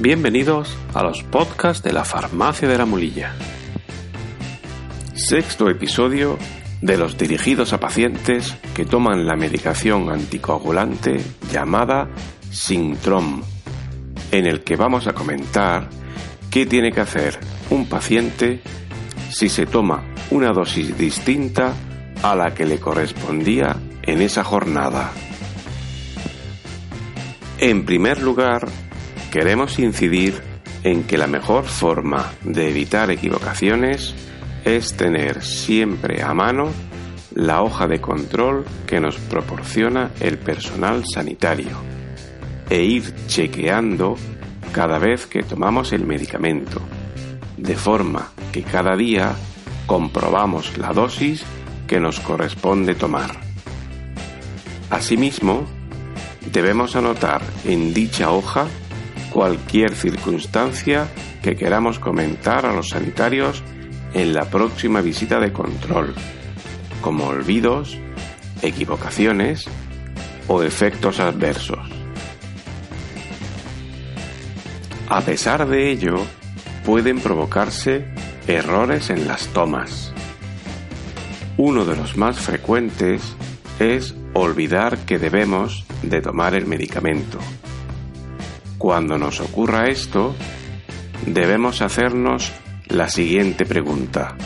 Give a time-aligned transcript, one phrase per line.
[0.00, 3.34] Bienvenidos a los podcasts de la Farmacia de la Mulilla.
[5.12, 6.38] Sexto episodio
[6.80, 11.20] de los dirigidos a pacientes que toman la medicación anticoagulante
[11.52, 12.08] llamada
[12.50, 13.42] Sintrom,
[14.30, 15.90] en el que vamos a comentar
[16.50, 18.62] qué tiene que hacer un paciente
[19.28, 21.74] si se toma una dosis distinta
[22.22, 25.12] a la que le correspondía en esa jornada.
[27.58, 28.68] En primer lugar,
[29.32, 30.42] queremos incidir
[30.84, 34.14] en que la mejor forma de evitar equivocaciones
[34.66, 36.68] es tener siempre a mano
[37.34, 41.78] la hoja de control que nos proporciona el personal sanitario
[42.68, 44.16] e ir chequeando
[44.70, 46.82] cada vez que tomamos el medicamento,
[47.56, 49.34] de forma que cada día
[49.86, 51.42] comprobamos la dosis
[51.86, 53.30] que nos corresponde tomar.
[54.90, 55.64] Asimismo,
[56.52, 58.66] debemos anotar en dicha hoja
[59.32, 61.08] cualquier circunstancia
[61.42, 63.62] que queramos comentar a los sanitarios
[64.14, 66.14] en la próxima visita de control,
[67.00, 67.96] como olvidos,
[68.60, 69.66] equivocaciones
[70.48, 71.88] o efectos adversos.
[75.08, 76.16] A pesar de ello,
[76.84, 78.04] pueden provocarse
[78.46, 80.12] errores en las tomas.
[81.56, 83.36] Uno de los más frecuentes
[83.78, 87.38] es olvidar que debemos de tomar el medicamento.
[88.82, 90.34] Cuando nos ocurra esto,
[91.24, 92.52] debemos hacernos
[92.88, 94.36] la siguiente pregunta.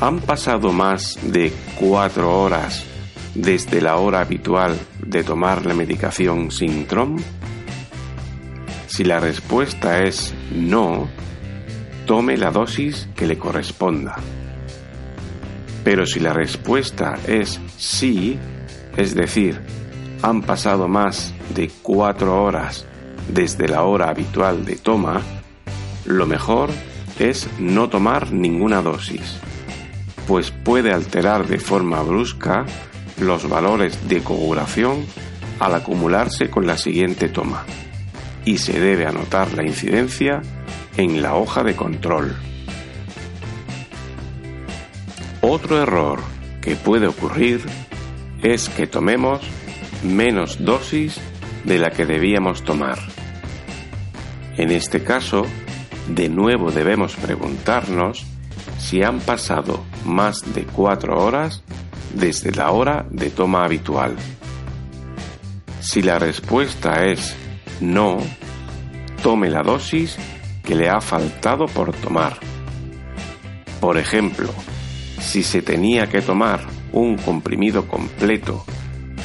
[0.00, 2.84] ¿Han pasado más de cuatro horas
[3.34, 7.16] desde la hora habitual de tomar la medicación Sintrom?
[8.86, 11.08] Si la respuesta es no,
[12.06, 14.18] tome la dosis que le corresponda.
[15.82, 18.38] Pero si la respuesta es sí,
[18.96, 19.60] es decir,
[20.22, 22.86] han pasado más de cuatro horas
[23.32, 25.22] desde la hora habitual de toma,
[26.04, 26.70] lo mejor
[27.18, 29.38] es no tomar ninguna dosis,
[30.26, 32.64] pues puede alterar de forma brusca
[33.18, 35.04] los valores de coagulación
[35.58, 37.64] al acumularse con la siguiente toma,
[38.44, 40.40] y se debe anotar la incidencia
[40.96, 42.34] en la hoja de control.
[45.42, 46.20] Otro error
[46.60, 47.60] que puede ocurrir
[48.42, 49.40] es que tomemos
[50.02, 51.20] menos dosis
[51.64, 52.98] de la que debíamos tomar.
[54.60, 55.46] En este caso,
[56.06, 58.26] de nuevo debemos preguntarnos
[58.78, 61.62] si han pasado más de cuatro horas
[62.12, 64.16] desde la hora de toma habitual.
[65.80, 67.34] Si la respuesta es
[67.80, 68.18] no,
[69.22, 70.18] tome la dosis
[70.62, 72.36] que le ha faltado por tomar.
[73.80, 74.50] Por ejemplo,
[75.20, 76.60] si se tenía que tomar
[76.92, 78.66] un comprimido completo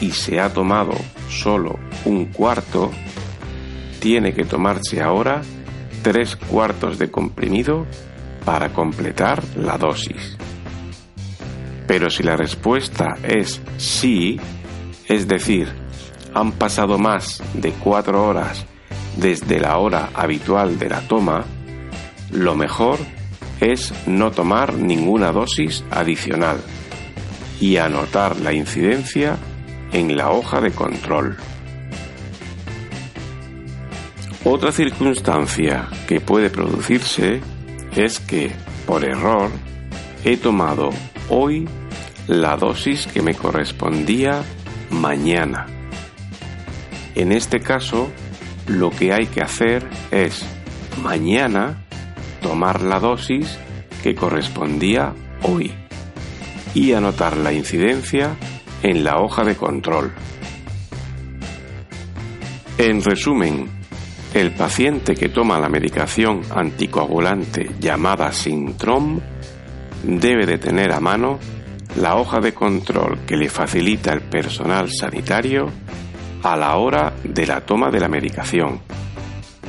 [0.00, 0.94] y se ha tomado
[1.28, 2.92] solo un cuarto,
[4.04, 5.40] tiene que tomarse ahora
[6.02, 7.86] tres cuartos de comprimido
[8.44, 10.36] para completar la dosis.
[11.86, 14.38] Pero si la respuesta es sí,
[15.08, 15.68] es decir,
[16.34, 18.66] han pasado más de cuatro horas
[19.16, 21.46] desde la hora habitual de la toma,
[22.30, 22.98] lo mejor
[23.60, 26.58] es no tomar ninguna dosis adicional
[27.58, 29.38] y anotar la incidencia
[29.92, 31.38] en la hoja de control.
[34.46, 37.40] Otra circunstancia que puede producirse
[37.96, 38.52] es que,
[38.86, 39.50] por error,
[40.22, 40.90] he tomado
[41.30, 41.66] hoy
[42.28, 44.42] la dosis que me correspondía
[44.90, 45.66] mañana.
[47.14, 48.10] En este caso,
[48.66, 50.44] lo que hay que hacer es
[51.02, 51.86] mañana
[52.42, 53.58] tomar la dosis
[54.02, 55.72] que correspondía hoy
[56.74, 58.36] y anotar la incidencia
[58.82, 60.12] en la hoja de control.
[62.76, 63.83] En resumen,
[64.34, 69.20] el paciente que toma la medicación anticoagulante llamada Sintrom
[70.02, 71.38] debe de tener a mano
[71.96, 75.70] la hoja de control que le facilita el personal sanitario
[76.42, 78.80] a la hora de la toma de la medicación,